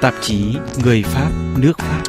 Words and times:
tạp 0.00 0.14
chí 0.20 0.56
Người 0.84 1.02
Pháp, 1.02 1.30
nước 1.56 1.72
Pháp. 1.78 2.02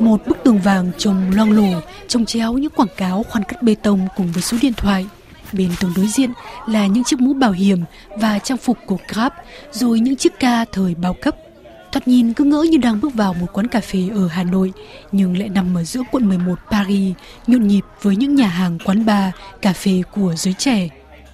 Một 0.00 0.26
bức 0.26 0.38
tường 0.44 0.58
vàng 0.58 0.90
trồng 0.98 1.30
loang 1.34 1.52
lổ, 1.52 1.80
trông 2.08 2.24
chéo 2.24 2.52
những 2.52 2.72
quảng 2.76 2.88
cáo 2.96 3.22
khoan 3.22 3.44
cắt 3.44 3.62
bê 3.62 3.74
tông 3.82 4.08
cùng 4.16 4.32
với 4.32 4.42
số 4.42 4.56
điện 4.62 4.72
thoại. 4.76 5.06
Bên 5.52 5.70
tường 5.80 5.92
đối 5.96 6.06
diện 6.06 6.32
là 6.66 6.86
những 6.86 7.04
chiếc 7.04 7.20
mũ 7.20 7.32
bảo 7.34 7.52
hiểm 7.52 7.78
và 8.18 8.38
trang 8.38 8.58
phục 8.58 8.78
của 8.86 8.98
Grab, 9.08 9.32
rồi 9.72 10.00
những 10.00 10.16
chiếc 10.16 10.32
ca 10.40 10.64
thời 10.72 10.94
bao 10.94 11.14
cấp. 11.22 11.36
Thoạt 11.96 12.08
nhìn 12.08 12.32
cứ 12.32 12.44
ngỡ 12.44 12.62
như 12.70 12.78
đang 12.78 13.00
bước 13.00 13.14
vào 13.14 13.34
một 13.34 13.46
quán 13.52 13.66
cà 13.66 13.80
phê 13.80 13.98
ở 14.14 14.28
Hà 14.28 14.42
Nội, 14.42 14.72
nhưng 15.12 15.38
lại 15.38 15.48
nằm 15.48 15.74
ở 15.74 15.84
giữa 15.84 16.02
quận 16.12 16.28
11 16.28 16.58
Paris, 16.70 17.14
nhộn 17.46 17.66
nhịp 17.66 17.80
với 18.02 18.16
những 18.16 18.34
nhà 18.34 18.46
hàng 18.48 18.78
quán 18.84 19.06
bar, 19.06 19.34
cà 19.62 19.72
phê 19.72 20.02
của 20.12 20.34
giới 20.36 20.54
trẻ. 20.58 20.88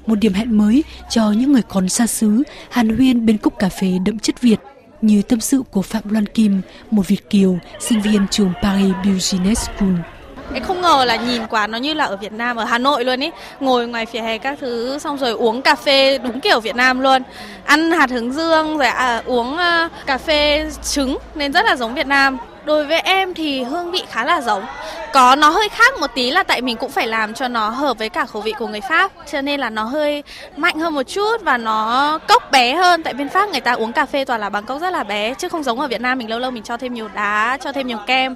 Một 0.07 0.15
điểm 0.15 0.33
hẹn 0.33 0.59
mới 0.59 0.85
cho 1.11 1.33
những 1.33 1.53
người 1.53 1.63
còn 1.63 1.89
xa 1.89 2.07
xứ, 2.07 2.43
hàn 2.71 2.97
huyên 2.97 3.27
bên 3.27 3.39
cốc 3.39 3.53
cà 3.59 3.69
phê 3.69 3.99
đậm 4.05 4.19
chất 4.19 4.41
Việt 4.41 4.61
như 5.01 5.23
tâm 5.23 5.41
sự 5.41 5.63
của 5.71 5.83
Phạm 5.83 6.03
Loan 6.11 6.27
Kim, 6.27 6.61
một 6.91 7.09
Việt 7.09 7.31
kiều, 7.31 7.59
sinh 7.81 8.01
viên 8.03 8.27
trường 8.31 8.53
Paris 8.63 8.95
Business 9.05 9.69
School. 9.69 9.95
Em 10.55 10.63
không 10.63 10.81
ngờ 10.81 11.05
là 11.07 11.17
nhìn 11.17 11.47
quán 11.47 11.71
nó 11.71 11.79
như 11.79 11.95
là 11.95 12.05
ở 12.05 12.17
Việt 12.17 12.33
Nam 12.33 12.57
ở 12.57 12.65
Hà 12.65 12.79
Nội 12.79 13.05
luôn 13.05 13.21
ý. 13.21 13.31
Ngồi 13.61 13.87
ngoài 13.87 14.07
phía 14.07 14.21
hè 14.21 14.39
các 14.39 14.59
thứ 14.61 14.99
xong 14.99 15.19
rồi 15.19 15.33
uống 15.33 15.63
cà 15.63 15.75
phê 15.75 16.19
đúng 16.19 16.41
kiểu 16.41 16.61
Việt 16.61 16.77
Nam 16.77 17.01
luôn. 17.01 17.23
Ăn 17.65 17.91
hạt 17.91 18.11
hướng 18.11 18.33
dương 18.33 18.79
rồi 18.79 18.89
à, 18.89 19.23
uống 19.27 19.55
uh, 19.55 19.93
cà 20.07 20.19
phê 20.19 20.71
trứng 20.83 21.19
nên 21.35 21.53
rất 21.53 21.65
là 21.65 21.77
giống 21.77 21.95
Việt 21.95 22.07
Nam. 22.07 22.39
Đối 22.65 22.87
với 22.87 23.01
em 23.01 23.35
thì 23.35 23.63
hương 23.63 23.91
vị 23.91 24.03
khá 24.11 24.25
là 24.25 24.41
giống. 24.41 24.67
Có 25.13 25.37
nó 25.37 25.51
hơi 25.51 25.69
khác 25.69 25.93
một 26.01 26.07
tí 26.15 26.31
là 26.31 26.43
tại 26.43 26.61
mình 26.63 26.77
cũng 26.77 26.91
phải 26.91 27.07
làm 27.07 27.35
cho 27.35 27.49
nó 27.49 27.69
hợp 27.69 27.99
với 27.99 28.09
cả 28.09 28.25
khẩu 28.25 28.43
vị 28.43 28.53
của 28.59 28.67
người 28.67 28.81
Pháp 28.81 29.13
cho 29.33 29.41
nên 29.41 29.61
là 29.61 29.71
nó 29.71 29.85
hơi 29.85 30.23
mạnh 30.57 30.79
hơn 30.81 30.95
một 30.95 31.03
chút 31.03 31.43
và 31.43 31.59
nó 31.59 32.19
cốc 32.29 32.51
bé 32.51 32.75
hơn. 32.75 33.03
Tại 33.03 33.15
bên 33.15 33.29
Pháp 33.29 33.49
người 33.49 33.61
ta 33.61 33.73
uống 33.73 33.93
cà 33.93 34.07
phê 34.07 34.25
toàn 34.25 34.41
là 34.41 34.51
bằng 34.51 34.65
cốc 34.65 34.81
rất 34.81 34.91
là 34.91 35.05
bé 35.05 35.35
chứ 35.35 35.49
không 35.49 35.63
giống 35.63 35.81
ở 35.81 35.87
Việt 35.87 36.01
Nam 36.01 36.19
mình 36.19 36.31
lâu 36.31 36.39
lâu 36.39 36.51
mình 36.51 36.63
cho 36.63 36.77
thêm 36.77 36.95
nhiều 36.95 37.09
đá 37.15 37.59
cho 37.65 37.73
thêm 37.73 37.87
nhiều 37.87 37.99
kem. 38.07 38.35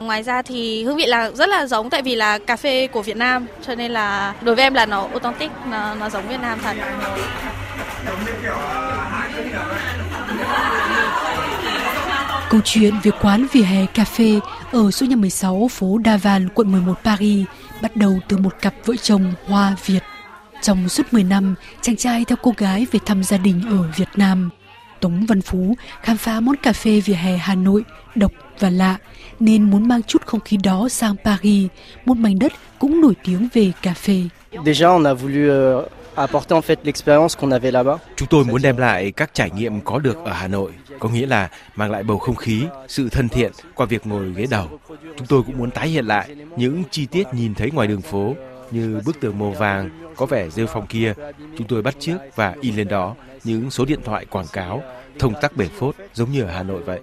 Ngoài 0.00 0.22
ra 0.22 0.42
thì 0.42 0.84
hương 0.84 0.96
vị 0.96 1.06
là 1.06 1.30
rất 1.30 1.48
là 1.48 1.66
giống 1.66 1.90
tại 1.90 2.02
vì 2.02 2.14
là 2.14 2.38
cà 2.38 2.56
phê 2.56 2.86
của 2.86 3.02
Việt 3.02 3.16
Nam 3.16 3.46
cho 3.66 3.74
nên 3.74 3.92
là 3.92 4.34
đối 4.42 4.54
với 4.54 4.64
em 4.64 4.74
là 4.74 4.86
nó 4.86 5.08
authentic, 5.12 5.50
nó, 5.70 5.94
nó 5.94 6.10
giống 6.10 6.28
Việt 6.28 6.40
Nam 6.40 6.58
thật. 6.62 6.76
Câu 12.50 12.60
chuyện 12.64 12.94
về 13.02 13.10
quán 13.22 13.46
vỉa 13.52 13.62
hè 13.62 13.86
cà 13.86 14.04
phê 14.04 14.40
ở 14.72 14.90
số 14.90 15.06
nhà 15.06 15.16
16 15.16 15.68
phố 15.70 15.98
Davan, 16.04 16.48
quận 16.54 16.72
11 16.72 16.94
Paris 17.04 17.46
bắt 17.82 17.96
đầu 17.96 18.18
từ 18.28 18.36
một 18.36 18.54
cặp 18.62 18.74
vợ 18.84 18.94
chồng 19.02 19.32
Hoa 19.46 19.76
Việt. 19.86 20.02
Trong 20.62 20.88
suốt 20.88 21.12
10 21.12 21.24
năm, 21.24 21.54
chàng 21.80 21.96
trai 21.96 22.24
theo 22.24 22.38
cô 22.42 22.52
gái 22.56 22.86
về 22.92 23.00
thăm 23.06 23.24
gia 23.24 23.36
đình 23.36 23.62
ở 23.70 23.90
Việt 23.96 24.08
Nam. 24.16 24.50
Tống 25.00 25.26
Văn 25.28 25.40
Phú 25.42 25.74
khám 26.02 26.16
phá 26.16 26.40
món 26.40 26.56
cà 26.56 26.72
phê 26.72 27.00
vỉa 27.00 27.14
hè 27.14 27.36
Hà 27.36 27.54
Nội 27.54 27.84
độc 28.14 28.32
và 28.58 28.70
lạ 28.70 28.96
nên 29.40 29.70
muốn 29.70 29.88
mang 29.88 30.02
chút 30.02 30.26
không 30.26 30.40
khí 30.40 30.56
đó 30.64 30.88
sang 30.88 31.16
Paris, 31.24 31.66
một 32.04 32.16
mảnh 32.16 32.38
đất 32.38 32.52
cũng 32.78 33.00
nổi 33.00 33.14
tiếng 33.24 33.48
về 33.54 33.72
cà 33.82 33.94
phê. 33.94 34.22
Déjà 34.52 34.88
on 34.88 35.04
a 35.06 35.14
voulu 35.14 35.48
euh, 35.48 35.84
apporter 36.14 36.52
en 36.52 36.62
fait 36.62 36.78
l'expérience 36.84 37.36
qu'on 37.40 37.50
avait 37.50 37.72
là-bas. 37.72 37.98
Chúng 38.16 38.28
tôi 38.28 38.44
muốn 38.44 38.62
đem 38.62 38.76
lại 38.76 39.12
các 39.12 39.30
trải 39.34 39.50
nghiệm 39.50 39.80
có 39.80 39.98
được 39.98 40.16
ở 40.24 40.32
Hà 40.32 40.48
Nội, 40.48 40.72
có 40.98 41.08
nghĩa 41.08 41.26
là 41.26 41.48
mang 41.76 41.90
lại 41.90 42.02
bầu 42.02 42.18
không 42.18 42.34
khí, 42.34 42.64
sự 42.88 43.08
thân 43.08 43.28
thiện 43.28 43.52
qua 43.74 43.86
việc 43.86 44.06
ngồi 44.06 44.32
ghế 44.36 44.46
đầu. 44.50 44.68
Chúng 45.16 45.26
tôi 45.26 45.42
cũng 45.42 45.58
muốn 45.58 45.70
tái 45.70 45.88
hiện 45.88 46.06
lại 46.06 46.28
những 46.56 46.82
chi 46.90 47.06
tiết 47.06 47.26
nhìn 47.32 47.54
thấy 47.54 47.70
ngoài 47.70 47.88
đường 47.88 48.00
phố 48.00 48.34
như 48.70 49.00
bức 49.06 49.20
tường 49.20 49.38
màu 49.38 49.50
vàng 49.50 49.90
có 50.16 50.26
vẻ 50.26 50.50
rêu 50.50 50.66
phong 50.66 50.86
kia. 50.86 51.14
Chúng 51.58 51.66
tôi 51.66 51.82
bắt 51.82 51.96
chước 52.00 52.20
và 52.36 52.54
in 52.60 52.76
lên 52.76 52.88
đó 52.88 53.14
những 53.44 53.70
số 53.70 53.84
điện 53.84 54.00
thoại 54.04 54.24
quảng 54.24 54.46
cáo 54.52 54.82
thông 55.18 55.34
tắc 55.40 55.56
bể 55.56 55.68
phốt 55.78 55.96
giống 56.14 56.32
như 56.32 56.42
ở 56.42 56.50
Hà 56.50 56.62
Nội 56.62 56.82
vậy. 56.82 57.00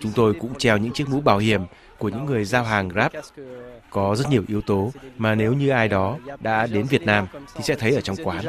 Chúng 0.00 0.12
tôi 0.12 0.34
cũng 0.40 0.54
treo 0.58 0.76
những 0.76 0.92
chiếc 0.92 1.08
mũ 1.08 1.20
bảo 1.20 1.38
hiểm 1.38 1.60
của 1.98 2.08
những 2.08 2.24
người 2.24 2.44
giao 2.44 2.64
hàng 2.64 2.88
Grab. 2.88 3.12
Có 3.90 4.16
rất 4.16 4.30
nhiều 4.30 4.44
yếu 4.48 4.60
tố 4.60 4.92
mà 5.18 5.34
nếu 5.34 5.52
như 5.52 5.68
ai 5.68 5.88
đó 5.88 6.18
đã 6.40 6.66
đến 6.66 6.86
Việt 6.86 7.02
Nam 7.02 7.26
thì 7.54 7.62
sẽ 7.62 7.74
thấy 7.74 7.94
ở 7.94 8.00
trong 8.00 8.16
quán. 8.24 8.44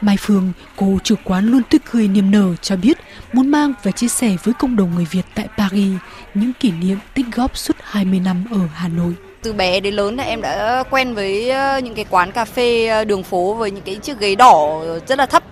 Mai 0.00 0.16
Phương, 0.20 0.52
cô 0.76 0.98
chủ 1.04 1.14
quán 1.24 1.46
luôn 1.46 1.62
tươi 1.70 1.78
cười 1.90 2.08
niềm 2.08 2.30
nở 2.30 2.56
cho 2.56 2.76
biết 2.76 2.98
muốn 3.32 3.48
mang 3.48 3.72
và 3.82 3.90
chia 3.90 4.08
sẻ 4.08 4.36
với 4.44 4.54
cộng 4.54 4.76
đồng 4.76 4.94
người 4.94 5.06
Việt 5.10 5.24
tại 5.34 5.48
Paris 5.56 5.92
những 6.34 6.52
kỷ 6.60 6.70
niệm 6.70 6.98
tích 7.14 7.26
góp 7.34 7.56
suốt 7.56 7.76
20 7.82 8.20
năm 8.20 8.44
ở 8.50 8.60
Hà 8.74 8.88
Nội. 8.88 9.14
Từ 9.42 9.52
bé 9.52 9.80
đến 9.80 9.94
lớn 9.94 10.16
là 10.16 10.24
em 10.24 10.42
đã 10.42 10.84
quen 10.90 11.14
với 11.14 11.50
ờ, 11.50 11.78
những 11.78 11.94
cái 11.94 12.04
quán 12.10 12.32
cà 12.32 12.44
phê 12.44 12.86
ờ, 12.86 13.04
đường 13.04 13.22
phố 13.22 13.54
với 13.54 13.70
những 13.70 13.84
cái 13.84 13.94
chiếc 13.94 14.20
ghế 14.20 14.34
đỏ 14.34 14.80
rất 15.06 15.18
là 15.18 15.26
thấp. 15.26 15.42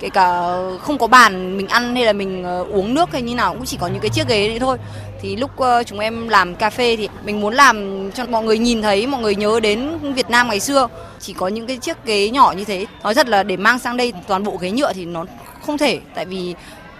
Kể 0.00 0.08
cả 0.08 0.56
không 0.80 0.98
có 0.98 1.06
bàn 1.06 1.56
mình 1.56 1.68
ăn 1.68 1.94
hay 1.94 2.04
là 2.04 2.12
mình 2.12 2.44
ờ, 2.44 2.66
uống 2.70 2.94
nước 2.94 3.12
hay 3.12 3.22
như 3.22 3.34
nào 3.34 3.54
cũng 3.54 3.64
chỉ 3.64 3.76
có 3.80 3.86
những 3.86 4.00
cái 4.00 4.10
chiếc 4.10 4.28
ghế 4.28 4.48
đấy 4.48 4.58
thôi. 4.58 4.78
Thì 5.20 5.36
lúc 5.36 5.50
chúng 5.86 5.98
em 5.98 6.28
làm 6.28 6.54
cà 6.54 6.70
phê 6.70 6.96
thì 6.96 7.08
mình 7.24 7.40
muốn 7.40 7.54
làm 7.54 8.10
cho 8.10 8.26
mọi 8.26 8.44
người 8.44 8.58
nhìn 8.58 8.82
thấy, 8.82 9.06
mọi 9.06 9.20
người 9.20 9.34
nhớ 9.34 9.60
đến 9.60 9.98
Việt 10.14 10.30
Nam 10.30 10.48
ngày 10.48 10.60
xưa. 10.60 10.88
Chỉ 11.20 11.32
có 11.32 11.48
những 11.48 11.66
cái 11.66 11.76
chiếc 11.76 11.96
ghế 12.04 12.30
nhỏ 12.30 12.54
như 12.56 12.64
thế. 12.64 12.86
Nói 13.02 13.14
thật 13.14 13.28
là 13.28 13.42
để 13.42 13.56
mang 13.56 13.78
sang 13.78 13.96
đây 13.96 14.12
toàn 14.26 14.44
bộ 14.44 14.56
ghế 14.60 14.70
nhựa 14.70 14.92
thì 14.92 15.04
nó 15.04 15.24
không 15.66 15.78
thể. 15.78 16.00
Tại 16.14 16.24
vì 16.24 16.54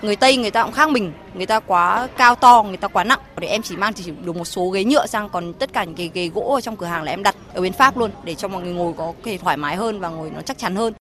người 0.05 0.17
Tây 0.17 0.37
người 0.37 0.51
ta 0.51 0.65
cũng 0.65 0.73
khác 0.73 0.91
mình 0.91 1.13
người 1.35 1.47
ta 1.47 1.61
quá 1.61 2.09
cao 2.17 2.35
to 2.35 2.63
người 2.63 2.77
ta 2.77 2.89
quá 2.89 3.05
nặng 3.05 3.21
để 3.39 3.49
em 3.49 3.63
chỉ 3.63 3.77
mang 3.77 3.93
chỉ 3.93 4.13
được 4.25 4.37
một 4.37 4.45
số 4.45 4.69
ghế 4.69 4.85
nhựa 4.85 5.07
sang 5.07 5.29
còn 5.29 5.53
tất 5.53 5.73
cả 5.73 5.85
những 5.85 5.95
cái 5.95 6.11
ghế 6.15 6.31
gỗ 6.35 6.55
ở 6.55 6.61
trong 6.61 6.77
cửa 6.77 6.87
hàng 6.87 7.03
là 7.03 7.13
em 7.13 7.23
đặt 7.23 7.37
ở 7.55 7.61
bên 7.61 7.73
Pháp 7.73 7.97
luôn 7.97 8.11
để 8.25 8.35
cho 8.35 8.49
mọi 8.49 8.63
người 8.63 8.73
ngồi 8.73 8.93
có 8.97 9.13
thể 9.25 9.39
thoải 9.39 9.57
mái 9.57 9.77
hơn 9.77 10.01
và 10.01 10.09
ngồi 10.09 10.31
nó 10.31 10.41
chắc 10.41 10.59
chắn 10.59 10.77
hơn 10.77 10.93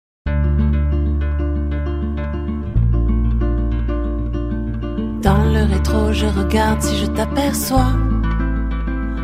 Dans 5.24 5.44
le 5.54 5.66
rétro, 5.72 6.12
je 6.12 6.26
regarde 6.26 6.82
si 6.82 6.96
je 6.96 7.06
t'aperçois. 7.16 7.92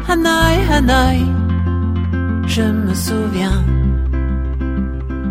Hanoï, 0.06 0.56
Hanoï, 0.70 1.18
je 2.46 2.62
me 2.62 2.94
souviens. 2.94 3.64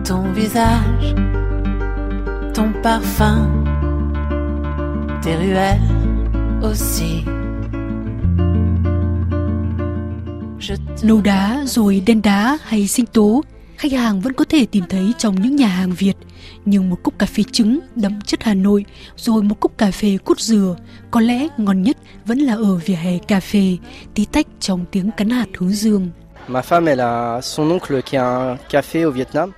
Ton 0.03 0.33
visage, 0.33 1.15
ton 2.53 2.73
parfum, 2.83 3.66
tes 5.27 5.37
ruelles 5.39 5.79
aussi. 6.63 7.23
Nấu 11.03 11.21
đá 11.21 11.63
rồi 11.65 12.03
đen 12.05 12.21
đá 12.21 12.57
hay 12.63 12.87
sinh 12.87 13.05
tố, 13.05 13.43
khách 13.77 13.91
hàng 13.91 14.21
vẫn 14.21 14.33
có 14.33 14.45
thể 14.49 14.65
tìm 14.65 14.83
thấy 14.89 15.13
trong 15.17 15.41
những 15.41 15.55
nhà 15.55 15.67
hàng 15.67 15.91
Việt. 15.91 16.13
Nhưng 16.65 16.89
một 16.89 17.03
cốc 17.03 17.13
cà 17.19 17.25
phê 17.25 17.43
trứng 17.51 17.79
đậm 17.95 18.21
chất 18.21 18.43
Hà 18.43 18.53
Nội 18.53 18.85
rồi 19.15 19.43
một 19.43 19.59
cốc 19.59 19.71
cà 19.77 19.91
phê 19.91 20.17
cốt 20.25 20.39
dừa 20.39 20.75
có 21.11 21.19
lẽ 21.19 21.47
ngon 21.57 21.83
nhất 21.83 21.97
vẫn 22.25 22.39
là 22.39 22.53
ở 22.55 22.75
vỉa 22.75 22.95
hè 22.95 23.17
cà 23.17 23.39
phê, 23.39 23.77
tí 24.13 24.25
tách 24.25 24.47
trong 24.59 24.85
tiếng 24.91 25.11
cắn 25.17 25.29
hạt 25.29 25.47
hướng 25.57 25.69
dương. 25.69 26.09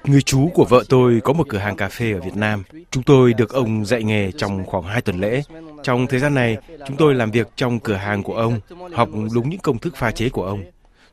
Người 0.03 0.22
chú 0.22 0.50
của 0.53 0.66
vợ 0.66 0.83
tôi 0.89 1.22
có 1.23 1.33
một 1.33 1.47
cửa 1.50 1.57
hàng 1.57 1.75
cà 1.75 1.89
phê 1.89 2.11
ở 2.11 2.19
Việt 2.19 2.35
Nam. 2.35 2.63
Chúng 2.91 3.03
tôi 3.03 3.33
được 3.33 3.53
ông 3.53 3.85
dạy 3.85 4.03
nghề 4.03 4.31
trong 4.31 4.66
khoảng 4.66 4.83
2 4.83 5.01
tuần 5.01 5.19
lễ. 5.19 5.41
Trong 5.83 6.07
thời 6.07 6.19
gian 6.19 6.33
này, 6.33 6.57
chúng 6.88 6.97
tôi 6.97 7.16
làm 7.16 7.31
việc 7.31 7.47
trong 7.55 7.79
cửa 7.79 7.95
hàng 7.95 8.23
của 8.23 8.35
ông, 8.35 8.59
học 8.94 9.09
đúng 9.33 9.50
những 9.50 9.59
công 9.59 9.77
thức 9.77 9.95
pha 9.95 10.11
chế 10.11 10.29
của 10.29 10.45
ông. 10.45 10.63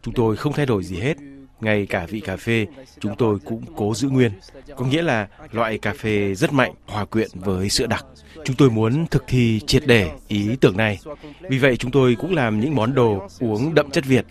Chúng 0.02 0.14
tôi 0.14 0.36
không 0.36 0.52
thay 0.52 0.66
đổi 0.66 0.84
gì 0.84 0.96
hết. 0.96 1.16
Ngay 1.60 1.86
cả 1.86 2.06
vị 2.08 2.20
cà 2.20 2.36
phê, 2.36 2.66
chúng 3.00 3.16
tôi 3.16 3.38
cũng 3.44 3.62
cố 3.76 3.94
giữ 3.94 4.08
nguyên. 4.08 4.32
Có 4.76 4.84
nghĩa 4.84 5.02
là 5.02 5.28
loại 5.52 5.78
cà 5.78 5.92
phê 5.98 6.34
rất 6.34 6.52
mạnh, 6.52 6.74
hòa 6.86 7.04
quyện 7.04 7.28
với 7.34 7.68
sữa 7.68 7.86
đặc. 7.86 8.06
Chúng 8.44 8.56
tôi 8.56 8.70
muốn 8.70 9.06
thực 9.06 9.24
thi 9.26 9.60
triệt 9.66 9.82
để 9.86 10.10
ý 10.28 10.56
tưởng 10.60 10.76
này. 10.76 10.98
Vì 11.40 11.58
vậy 11.58 11.76
chúng 11.76 11.90
tôi 11.90 12.16
cũng 12.20 12.34
làm 12.34 12.60
những 12.60 12.74
món 12.74 12.94
đồ 12.94 13.28
uống 13.40 13.74
đậm 13.74 13.90
chất 13.90 14.04
Việt. 14.04 14.24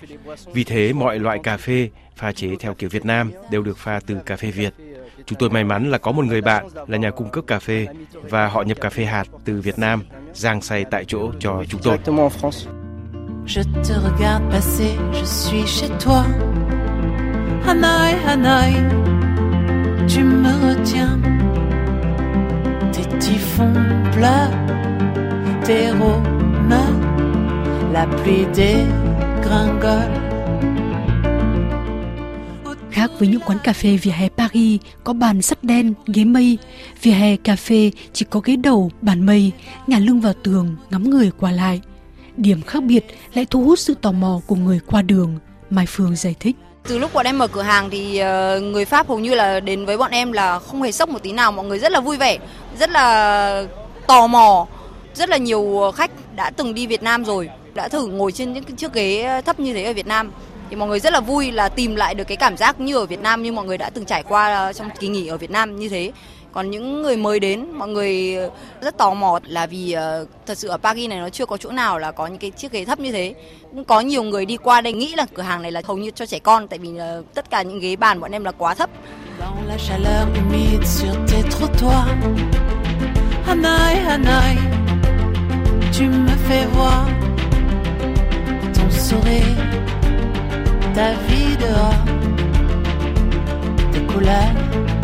Vì 0.54 0.63
thế 0.63 0.94
mọi 0.94 1.19
loại 1.19 1.39
cà 1.44 1.57
phê 1.57 1.89
pha 2.16 2.31
chế 2.31 2.56
theo 2.60 2.74
kiểu 2.74 2.89
Việt 2.89 3.06
Nam 3.06 3.31
đều 3.51 3.62
được 3.62 3.78
pha 3.78 4.00
từ 4.06 4.16
cà 4.25 4.36
phê 4.36 4.51
Việt. 4.51 4.74
Chúng 5.25 5.39
tôi 5.39 5.50
may 5.50 5.63
mắn 5.63 5.92
là 5.92 5.98
có 5.98 6.12
một 6.12 6.25
người 6.25 6.42
bạn 6.42 6.68
là 6.88 6.98
nhà 6.98 7.12
cung 7.12 7.30
cấp 7.30 7.44
cà 7.48 7.60
phê 7.60 7.88
và 8.13 8.48
họ 8.48 8.62
nhập 8.62 8.81
cà 8.81 8.89
phê 8.89 9.06
hạt 9.06 9.28
từ 9.45 9.62
Việt 9.62 9.80
Nam, 9.80 10.04
rang 10.33 10.62
xay 10.62 10.86
tại 10.92 11.06
chỗ 11.07 11.31
cho 11.39 11.63
chúng 11.69 11.81
tôi. 11.83 11.98
Je 13.48 13.62
te 13.63 13.94
regarde 13.94 14.50
passer, 14.50 14.98
je 15.13 15.24
suis 15.24 15.66
chez 15.66 15.89
toi. 16.00 16.55
Hanoï, 17.65 18.13
Hanoï, 18.25 18.73
tu 20.07 20.23
me 20.23 20.51
retiens. 20.65 21.19
Tes 22.94 23.07
typhons 23.19 23.73
pleurent, 24.12 24.51
tes 25.65 25.91
rhônes, 26.00 26.21
la 27.94 28.06
pluie 28.06 28.45
dégringole. 28.53 30.21
Khác 32.91 33.12
với 33.19 33.27
những 33.27 33.41
quán 33.45 33.57
cà 33.63 33.73
phê 33.73 33.97
vỉa 33.97 34.11
hè 34.11 34.29
Paris 34.29 34.81
có 35.03 35.13
bàn 35.13 35.41
sắt 35.41 35.63
đen, 35.63 35.94
ghế 36.07 36.23
mây, 36.25 36.57
vỉa 37.01 37.11
hè 37.11 37.35
cà 37.35 37.56
phê 37.56 37.91
chỉ 38.13 38.25
có 38.29 38.39
ghế 38.39 38.56
đầu, 38.56 38.91
bàn 39.01 39.25
mây, 39.25 39.51
ngả 39.88 40.00
lưng 40.00 40.21
vào 40.21 40.33
tường, 40.44 40.75
ngắm 40.89 41.09
người 41.09 41.31
qua 41.39 41.51
lại. 41.51 41.81
Điểm 42.38 42.61
khác 42.61 42.83
biệt 42.83 43.06
lại 43.33 43.45
thu 43.50 43.63
hút 43.63 43.79
sự 43.79 43.94
tò 44.01 44.11
mò 44.11 44.41
của 44.47 44.56
người 44.56 44.79
qua 44.88 45.01
đường, 45.01 45.39
Mai 45.69 45.85
Phương 45.85 46.15
giải 46.15 46.35
thích. 46.39 46.56
Từ 46.87 46.97
lúc 46.97 47.13
bọn 47.13 47.25
em 47.25 47.37
mở 47.37 47.47
cửa 47.47 47.61
hàng 47.61 47.89
thì 47.89 48.17
ờ, 48.17 48.59
người 48.59 48.85
Pháp 48.85 49.07
hầu 49.07 49.19
như 49.19 49.33
là 49.35 49.59
đến 49.59 49.85
với 49.85 49.97
bọn 49.97 50.11
em 50.11 50.31
là 50.31 50.59
không 50.59 50.81
hề 50.81 50.91
sốc 50.91 51.09
một 51.09 51.23
tí 51.23 51.31
nào, 51.31 51.51
mọi 51.51 51.65
người 51.65 51.79
rất 51.79 51.91
là 51.91 51.99
vui 51.99 52.17
vẻ, 52.17 52.37
rất 52.79 52.89
là 52.89 53.63
tò 54.07 54.27
mò. 54.27 54.67
Rất 55.13 55.29
là 55.29 55.37
nhiều 55.37 55.91
khách 55.95 56.11
đã 56.35 56.49
từng 56.49 56.73
đi 56.73 56.87
Việt 56.87 57.03
Nam 57.03 57.25
rồi, 57.25 57.49
đã 57.73 57.87
thử 57.87 58.07
ngồi 58.07 58.31
trên 58.31 58.53
những 58.53 58.63
chiếc 58.63 58.93
ghế 58.93 59.23
ờ, 59.23 59.41
thấp 59.41 59.59
như 59.59 59.73
thế 59.73 59.83
ở 59.83 59.93
Việt 59.93 60.07
Nam 60.07 60.31
thì 60.69 60.75
mọi 60.75 60.89
người 60.89 60.99
rất 60.99 61.13
là 61.13 61.19
vui 61.19 61.51
là 61.51 61.69
tìm 61.69 61.95
lại 61.95 62.15
được 62.15 62.23
cái 62.23 62.37
cảm 62.37 62.57
giác 62.57 62.79
như 62.79 62.97
ở 62.97 63.05
Việt 63.05 63.21
Nam 63.21 63.43
như 63.43 63.51
mọi 63.51 63.65
người 63.65 63.77
đã 63.77 63.89
từng 63.89 64.05
trải 64.05 64.23
qua 64.23 64.55
ờ, 64.55 64.73
trong 64.73 64.89
kỳ 64.99 65.07
nghỉ 65.07 65.27
ở 65.27 65.37
Việt 65.37 65.51
Nam 65.51 65.79
như 65.79 65.89
thế. 65.89 66.11
Còn 66.56 66.72
những 66.72 67.02
người 67.02 67.18
mới 67.18 67.40
đến, 67.40 67.66
mọi 67.74 67.88
người 67.88 68.36
ờ, 68.36 68.50
rất 68.81 68.98
tò 68.98 69.13
mò 69.13 69.40
là 69.44 69.66
vì 69.68 69.96
uh, 70.22 70.30
thật 70.46 70.57
sự 70.57 70.68
ở 70.68 70.78
Paris 70.78 71.10
này 71.10 71.19
nó 71.19 71.30
chưa 71.30 71.46
có 71.46 71.57
chỗ 71.57 71.72
nào 71.72 72.00
là 72.00 72.12
có 72.12 72.28
những 72.28 72.38
cái 72.38 72.52
chiếc 72.52 72.72
ghế 72.72 72.86
thấp 72.86 73.00
như 73.00 73.12
thế. 73.12 73.34
Cũng 73.72 73.84
có 73.84 74.00
nhiều 74.00 74.24
người 74.24 74.46
đi 74.46 74.57
qua 74.57 74.81
đây 74.81 74.94
nghĩ 74.94 75.16
là 75.16 75.25
cửa 75.34 75.44
hàng 75.44 75.62
này 75.62 75.72
là 75.72 75.81
hầu 75.86 75.98
như 75.98 76.12
cho 76.12 76.25
trẻ 76.25 76.40
con 76.40 76.68
tại 76.68 76.80
vì 76.80 76.90
uh, 76.90 77.34
tất 77.34 77.50
cả 77.50 77.62
những 77.62 77.80
ghế 77.80 77.96
bàn 77.96 78.19
bọn 78.19 78.31
em 78.31 78.44
là 78.44 78.52
quá 78.52 78.74
thấp. 78.74 78.90
Dans 79.40 79.68
la 79.68 79.78
chaleur 79.78 80.28
humide 80.36 80.86
sur 80.86 81.16
tes 81.28 81.44
trottoirs 81.60 82.10
Tu 85.98 86.04
me 86.04 86.36
fais 86.48 86.66
voir 86.74 87.06
ton 88.74 88.90
sourire 88.92 89.56
Ta 90.96 91.13
vie 91.28 91.56
dehors 91.60 91.96
Tes 93.94 94.13
couleurs 94.13 94.94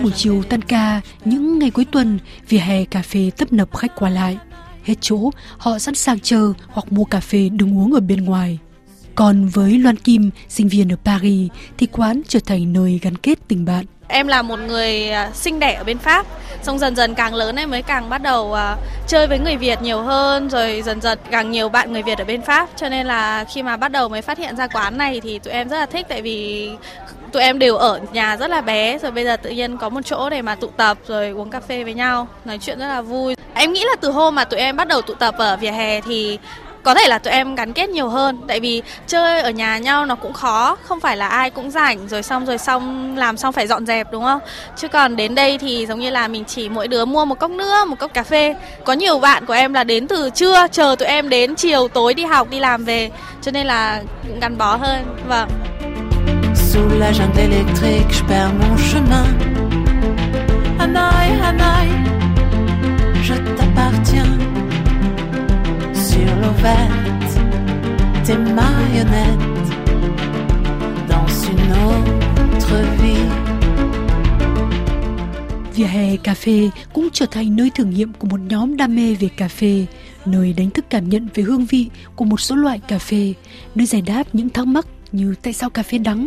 Những 0.00 0.04
buổi 0.04 0.12
chiều 0.16 0.42
tan 0.48 0.62
ca, 0.62 1.00
những 1.24 1.58
ngày 1.58 1.70
cuối 1.70 1.84
tuần, 1.84 2.18
vỉa 2.48 2.58
hè 2.58 2.84
cà 2.84 3.02
phê 3.02 3.30
tấp 3.36 3.52
nập 3.52 3.76
khách 3.76 3.96
qua 3.96 4.10
lại. 4.10 4.38
Hết 4.84 4.94
chỗ, 5.00 5.30
họ 5.58 5.78
sẵn 5.78 5.94
sàng 5.94 6.20
chờ 6.20 6.52
hoặc 6.68 6.92
mua 6.92 7.04
cà 7.04 7.20
phê 7.20 7.48
đứng 7.48 7.78
uống 7.78 7.92
ở 7.92 8.00
bên 8.00 8.24
ngoài. 8.24 8.58
Còn 9.14 9.48
với 9.48 9.78
Loan 9.78 9.96
Kim, 9.96 10.30
sinh 10.48 10.68
viên 10.68 10.92
ở 10.92 10.96
Paris, 11.04 11.50
thì 11.78 11.86
quán 11.86 12.22
trở 12.28 12.40
thành 12.46 12.72
nơi 12.72 12.98
gắn 13.02 13.16
kết 13.16 13.38
tình 13.48 13.64
bạn. 13.64 13.84
Em 14.08 14.26
là 14.26 14.42
một 14.42 14.58
người 14.68 15.10
à, 15.10 15.30
sinh 15.34 15.58
đẻ 15.58 15.74
ở 15.74 15.84
bên 15.84 15.98
Pháp, 15.98 16.26
xong 16.62 16.78
dần 16.78 16.96
dần 16.96 17.14
càng 17.14 17.34
lớn 17.34 17.56
em 17.56 17.70
mới 17.70 17.82
càng 17.82 18.08
bắt 18.08 18.22
đầu 18.22 18.54
à, 18.54 18.76
chơi 19.06 19.26
với 19.26 19.38
người 19.38 19.56
Việt 19.56 19.82
nhiều 19.82 20.02
hơn, 20.02 20.50
rồi 20.50 20.82
dần 20.82 21.00
dần 21.00 21.18
càng 21.30 21.50
nhiều 21.50 21.68
bạn 21.68 21.92
người 21.92 22.02
Việt 22.02 22.18
ở 22.18 22.24
bên 22.24 22.42
Pháp. 22.42 22.68
Cho 22.76 22.88
nên 22.88 23.06
là 23.06 23.44
khi 23.44 23.62
mà 23.62 23.76
bắt 23.76 23.92
đầu 23.92 24.08
mới 24.08 24.22
phát 24.22 24.38
hiện 24.38 24.56
ra 24.56 24.66
quán 24.66 24.98
này 24.98 25.20
thì 25.20 25.38
tụi 25.38 25.52
em 25.52 25.68
rất 25.68 25.78
là 25.78 25.86
thích 25.86 26.06
tại 26.08 26.22
vì 26.22 26.70
tụi 27.32 27.42
em 27.42 27.58
đều 27.58 27.76
ở 27.76 28.00
nhà 28.12 28.36
rất 28.36 28.50
là 28.50 28.60
bé, 28.60 28.98
rồi 28.98 29.10
bây 29.10 29.24
giờ 29.24 29.36
tự 29.36 29.50
nhiên 29.50 29.76
có 29.76 29.88
một 29.88 30.00
chỗ 30.04 30.30
để 30.30 30.42
mà 30.42 30.54
tụ 30.54 30.66
tập, 30.76 30.98
rồi 31.06 31.30
uống 31.30 31.50
cà 31.50 31.60
phê 31.60 31.84
với 31.84 31.94
nhau, 31.94 32.28
nói 32.44 32.58
chuyện 32.58 32.78
rất 32.78 32.88
là 32.88 33.00
vui. 33.00 33.36
Em 33.54 33.72
nghĩ 33.72 33.84
là 33.84 33.96
từ 34.00 34.10
hôm 34.10 34.34
mà 34.34 34.44
tụi 34.44 34.60
em 34.60 34.76
bắt 34.76 34.88
đầu 34.88 35.02
tụ 35.02 35.14
tập 35.14 35.34
ở 35.38 35.56
vỉa 35.56 35.70
hè 35.70 36.00
thì 36.00 36.38
có 36.82 36.94
thể 36.94 37.08
là 37.08 37.18
tụi 37.18 37.32
em 37.32 37.54
gắn 37.54 37.72
kết 37.72 37.90
nhiều 37.90 38.08
hơn. 38.08 38.40
Tại 38.48 38.60
vì 38.60 38.82
chơi 39.06 39.40
ở 39.40 39.50
nhà 39.50 39.78
nhau 39.78 40.06
nó 40.06 40.14
cũng 40.14 40.32
khó, 40.32 40.76
không 40.82 41.00
phải 41.00 41.16
là 41.16 41.28
ai 41.28 41.50
cũng 41.50 41.70
rảnh, 41.70 42.08
rồi 42.08 42.22
xong 42.22 42.46
rồi 42.46 42.58
xong, 42.58 43.16
làm 43.16 43.36
xong 43.36 43.52
phải 43.52 43.66
dọn 43.66 43.86
dẹp, 43.86 44.12
đúng 44.12 44.24
không? 44.24 44.40
Chứ 44.76 44.88
còn 44.88 45.16
đến 45.16 45.34
đây 45.34 45.58
thì 45.58 45.86
giống 45.86 45.98
như 45.98 46.10
là 46.10 46.28
mình 46.28 46.44
chỉ 46.44 46.68
mỗi 46.68 46.88
đứa 46.88 47.04
mua 47.04 47.24
một 47.24 47.38
cốc 47.38 47.50
nước, 47.50 47.88
một 47.88 47.98
cốc 47.98 48.14
cà 48.14 48.22
phê. 48.22 48.54
Có 48.84 48.92
nhiều 48.92 49.18
bạn 49.18 49.46
của 49.46 49.52
em 49.52 49.72
là 49.72 49.84
đến 49.84 50.08
từ 50.08 50.30
trưa, 50.30 50.66
chờ 50.72 50.96
tụi 50.98 51.08
em 51.08 51.28
đến 51.28 51.54
chiều 51.54 51.88
tối 51.88 52.14
đi 52.14 52.24
học, 52.24 52.50
đi 52.50 52.60
làm 52.60 52.84
về, 52.84 53.10
cho 53.42 53.50
nên 53.50 53.66
là 53.66 54.02
cũng 54.28 54.40
gắn 54.40 54.58
bó 54.58 54.76
hơn. 54.76 55.04
Vâng. 55.28 55.48
Sous 56.70 56.88
la 57.00 57.12
jungle 57.12 57.40
électrique, 57.40 58.10
je 58.18 58.22
perds 58.30 58.54
mon 58.60 58.76
chemin. 58.76 59.26
Hanoï, 60.78 61.28
Hanoï, 61.46 61.88
je 63.26 63.34
t'appartiens. 63.56 64.34
Sur 66.06 66.30
l'ovette, 66.40 67.32
tes 68.24 68.38
marionnettes. 68.58 69.70
Dans 71.12 71.28
une 71.50 71.72
autre 71.88 72.74
vie. 73.00 73.26
Vỉa 75.74 75.86
hè 75.86 76.16
cà 76.16 76.34
phê 76.34 76.70
cũng 76.92 77.08
trở 77.12 77.26
thành 77.30 77.56
nơi 77.56 77.70
thử 77.70 77.84
nghiệm 77.84 78.12
của 78.12 78.26
một 78.26 78.40
nhóm 78.40 78.76
đam 78.76 78.96
mê 78.96 79.14
về 79.14 79.28
cà 79.36 79.48
phê, 79.48 79.86
nơi 80.26 80.52
đánh 80.52 80.70
thức 80.70 80.84
cảm 80.90 81.08
nhận 81.08 81.28
về 81.34 81.42
hương 81.42 81.64
vị 81.64 81.88
của 82.16 82.24
một 82.24 82.40
số 82.40 82.56
loại 82.56 82.80
cà 82.88 82.98
phê, 82.98 83.34
nơi 83.74 83.86
giải 83.86 84.02
đáp 84.02 84.24
những 84.32 84.48
thắc 84.48 84.66
mắc 84.66 84.86
như 85.12 85.34
tại 85.42 85.52
sao 85.52 85.70
cà 85.70 85.82
phê 85.82 85.98
đắng, 85.98 86.26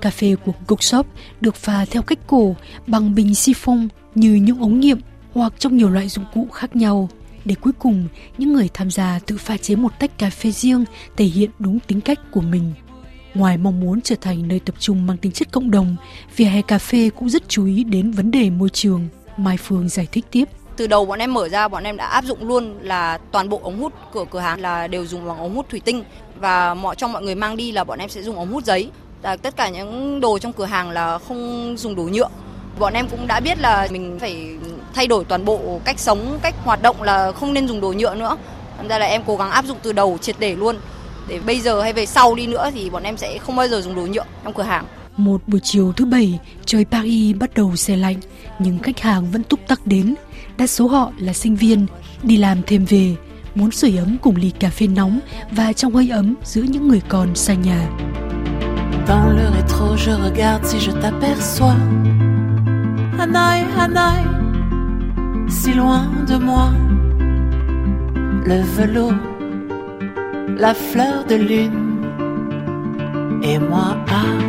Cà 0.00 0.10
phê 0.10 0.36
của 0.44 0.52
Cookshop 0.66 1.06
được 1.40 1.54
pha 1.54 1.84
theo 1.84 2.02
cách 2.02 2.18
cổ 2.26 2.56
bằng 2.86 3.14
bình 3.14 3.34
siphon 3.34 3.88
như 4.14 4.34
những 4.34 4.60
ống 4.60 4.80
nghiệm 4.80 4.98
hoặc 5.34 5.52
trong 5.58 5.76
nhiều 5.76 5.90
loại 5.90 6.08
dụng 6.08 6.24
cụ 6.34 6.48
khác 6.52 6.76
nhau 6.76 7.08
để 7.44 7.54
cuối 7.54 7.72
cùng 7.78 8.08
những 8.38 8.52
người 8.52 8.68
tham 8.74 8.90
gia 8.90 9.18
tự 9.26 9.36
pha 9.36 9.56
chế 9.56 9.76
một 9.76 9.92
tách 9.98 10.18
cà 10.18 10.30
phê 10.30 10.50
riêng 10.50 10.84
thể 11.16 11.24
hiện 11.24 11.50
đúng 11.58 11.80
tính 11.80 12.00
cách 12.00 12.20
của 12.30 12.40
mình. 12.40 12.72
Ngoài 13.34 13.58
mong 13.58 13.80
muốn 13.80 14.00
trở 14.00 14.14
thành 14.20 14.48
nơi 14.48 14.60
tập 14.60 14.74
trung 14.78 15.06
mang 15.06 15.16
tính 15.16 15.32
chất 15.32 15.52
cộng 15.52 15.70
đồng, 15.70 15.96
vỉa 16.36 16.44
hè 16.44 16.62
cà 16.62 16.78
phê 16.78 17.10
cũng 17.16 17.28
rất 17.28 17.48
chú 17.48 17.66
ý 17.66 17.84
đến 17.84 18.10
vấn 18.10 18.30
đề 18.30 18.50
môi 18.50 18.68
trường. 18.68 19.08
Mai 19.36 19.56
Phương 19.56 19.88
giải 19.88 20.06
thích 20.12 20.24
tiếp. 20.30 20.44
Từ 20.76 20.86
đầu 20.86 21.06
bọn 21.06 21.18
em 21.18 21.34
mở 21.34 21.48
ra 21.48 21.68
bọn 21.68 21.84
em 21.84 21.96
đã 21.96 22.06
áp 22.06 22.24
dụng 22.24 22.48
luôn 22.48 22.78
là 22.80 23.18
toàn 23.32 23.48
bộ 23.48 23.60
ống 23.62 23.78
hút 23.78 23.92
của 24.12 24.24
cửa 24.24 24.38
hàng 24.38 24.60
là 24.60 24.86
đều 24.86 25.06
dùng 25.06 25.26
bằng 25.28 25.38
ống 25.38 25.54
hút 25.54 25.66
thủy 25.68 25.80
tinh 25.84 26.04
và 26.36 26.74
mọi 26.74 26.96
trong 26.96 27.12
mọi 27.12 27.22
người 27.22 27.34
mang 27.34 27.56
đi 27.56 27.72
là 27.72 27.84
bọn 27.84 27.98
em 27.98 28.08
sẽ 28.08 28.22
dùng 28.22 28.36
ống 28.36 28.52
hút 28.52 28.64
giấy 28.64 28.90
là 29.26 29.36
tất 29.36 29.56
cả 29.56 29.68
những 29.68 30.20
đồ 30.20 30.38
trong 30.38 30.52
cửa 30.52 30.64
hàng 30.64 30.90
là 30.90 31.18
không 31.18 31.74
dùng 31.78 31.94
đồ 31.94 32.02
nhựa 32.02 32.28
bọn 32.78 32.92
em 32.92 33.08
cũng 33.08 33.26
đã 33.26 33.40
biết 33.40 33.58
là 33.58 33.88
mình 33.90 34.18
phải 34.20 34.46
thay 34.94 35.06
đổi 35.06 35.24
toàn 35.24 35.44
bộ 35.44 35.80
cách 35.84 35.98
sống 35.98 36.38
cách 36.42 36.54
hoạt 36.64 36.82
động 36.82 37.02
là 37.02 37.32
không 37.32 37.52
nên 37.52 37.68
dùng 37.68 37.80
đồ 37.80 37.92
nhựa 37.92 38.14
nữa 38.14 38.36
Thành 38.76 38.88
ra 38.88 38.98
là 38.98 39.06
em 39.06 39.22
cố 39.26 39.36
gắng 39.36 39.50
áp 39.50 39.64
dụng 39.64 39.78
từ 39.82 39.92
đầu 39.92 40.18
triệt 40.20 40.36
để 40.38 40.56
luôn 40.56 40.76
để 41.28 41.40
bây 41.46 41.60
giờ 41.60 41.82
hay 41.82 41.92
về 41.92 42.06
sau 42.06 42.34
đi 42.34 42.46
nữa 42.46 42.70
thì 42.74 42.90
bọn 42.90 43.02
em 43.02 43.16
sẽ 43.16 43.38
không 43.38 43.56
bao 43.56 43.68
giờ 43.68 43.80
dùng 43.80 43.94
đồ 43.94 44.02
nhựa 44.02 44.24
trong 44.44 44.54
cửa 44.54 44.62
hàng 44.62 44.84
một 45.16 45.42
buổi 45.46 45.60
chiều 45.60 45.92
thứ 45.92 46.04
bảy, 46.04 46.38
trời 46.64 46.84
Paris 46.84 47.36
bắt 47.36 47.54
đầu 47.54 47.76
xe 47.76 47.96
lạnh, 47.96 48.16
nhưng 48.58 48.78
khách 48.78 49.00
hàng 49.00 49.30
vẫn 49.30 49.42
túc 49.42 49.60
tắc 49.68 49.86
đến. 49.86 50.14
Đa 50.56 50.66
số 50.66 50.86
họ 50.86 51.12
là 51.18 51.32
sinh 51.32 51.56
viên, 51.56 51.86
đi 52.22 52.36
làm 52.36 52.62
thêm 52.66 52.84
về, 52.84 53.14
muốn 53.54 53.70
sưởi 53.70 53.96
ấm 53.96 54.16
cùng 54.22 54.36
ly 54.36 54.52
cà 54.60 54.70
phê 54.70 54.86
nóng 54.86 55.20
và 55.50 55.72
trong 55.72 55.94
hơi 55.94 56.10
ấm 56.10 56.34
giữa 56.44 56.62
những 56.62 56.88
người 56.88 57.00
còn 57.08 57.34
xa 57.34 57.54
nhà. 57.54 57.88
Dans 59.06 59.28
le 59.30 59.46
rétro, 59.48 59.96
je 59.96 60.10
regarde 60.10 60.64
si 60.64 60.80
je 60.80 60.90
t'aperçois. 60.90 61.76
Hanaï, 63.18 63.64
Hanaï, 63.78 64.24
si 65.48 65.74
loin 65.74 66.06
de 66.28 66.36
moi. 66.36 66.70
Le 68.44 68.62
velours, 68.76 69.14
la 70.58 70.74
fleur 70.74 71.24
de 71.24 71.36
lune, 71.36 71.86
et 73.42 73.58
moi 73.58 73.96
à 74.08 74.45